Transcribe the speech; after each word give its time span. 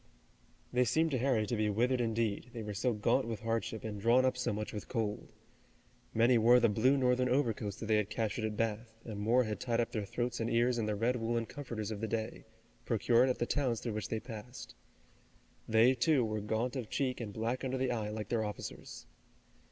They 0.73 0.83
seemed 0.83 1.11
to 1.11 1.19
Harry 1.19 1.45
to 1.45 1.55
be 1.55 1.69
withered 1.69 2.01
indeed, 2.01 2.49
they 2.53 2.63
were 2.63 2.73
so 2.73 2.91
gaunt 2.91 3.27
with 3.27 3.41
hardship 3.41 3.83
and 3.83 4.01
drawn 4.01 4.25
up 4.25 4.35
so 4.35 4.51
much 4.51 4.73
with 4.73 4.87
cold. 4.87 5.31
Many 6.11 6.39
wore 6.39 6.59
the 6.59 6.69
blue 6.69 6.97
Northern 6.97 7.29
overcoats 7.29 7.75
that 7.75 7.85
they 7.85 7.97
had 7.97 8.09
captured 8.09 8.45
at 8.45 8.57
Bath, 8.57 8.97
and 9.05 9.19
more 9.19 9.43
had 9.43 9.59
tied 9.59 9.79
up 9.79 9.91
their 9.91 10.03
throats 10.07 10.39
and 10.39 10.49
ears 10.49 10.79
in 10.79 10.87
the 10.87 10.95
red 10.95 11.17
woolen 11.17 11.45
comforters 11.45 11.91
of 11.91 12.01
the 12.01 12.07
day, 12.07 12.45
procured 12.83 13.29
at 13.29 13.37
the 13.37 13.45
towns 13.45 13.79
through 13.79 13.93
which 13.93 14.09
they 14.09 14.19
passed. 14.19 14.73
They, 15.69 15.93
too, 15.93 16.25
were 16.25 16.41
gaunt 16.41 16.75
of 16.75 16.89
cheek 16.89 17.21
and 17.21 17.31
black 17.31 17.63
under 17.63 17.77
the 17.77 17.91
eye 17.91 18.09
like 18.09 18.29
their 18.29 18.43
officers. 18.43 19.05